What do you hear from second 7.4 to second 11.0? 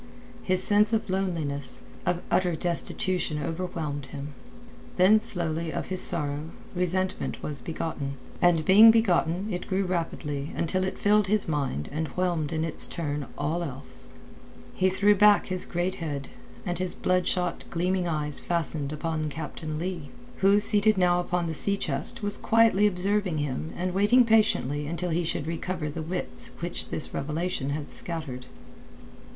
was begotten, and being begotten it grew rapidly until it